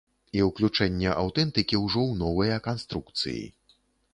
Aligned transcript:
І 0.37 0.41
ўключэнне 0.45 1.11
аўтэнтыкі 1.23 1.81
ўжо 1.83 2.01
ў 2.09 2.23
новыя 2.23 2.57
канструкцыі. 2.69 3.45